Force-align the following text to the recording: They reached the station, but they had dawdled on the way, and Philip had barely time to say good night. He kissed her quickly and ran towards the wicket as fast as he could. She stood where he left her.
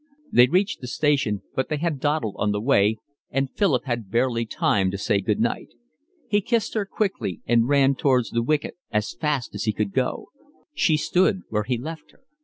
They 0.31 0.47
reached 0.47 0.81
the 0.81 0.87
station, 0.87 1.43
but 1.53 1.69
they 1.69 1.77
had 1.77 1.99
dawdled 1.99 2.35
on 2.39 2.51
the 2.51 2.59
way, 2.59 2.97
and 3.29 3.51
Philip 3.55 3.85
had 3.85 4.09
barely 4.09 4.47
time 4.47 4.89
to 4.89 4.97
say 4.97 5.21
good 5.21 5.39
night. 5.39 5.67
He 6.27 6.41
kissed 6.41 6.73
her 6.73 6.85
quickly 6.87 7.41
and 7.45 7.69
ran 7.69 7.93
towards 7.93 8.31
the 8.31 8.41
wicket 8.41 8.77
as 8.89 9.13
fast 9.13 9.53
as 9.53 9.65
he 9.65 9.73
could. 9.73 9.91
She 10.73 10.97
stood 10.97 11.41
where 11.49 11.65
he 11.65 11.77
left 11.77 12.13
her. 12.13 12.21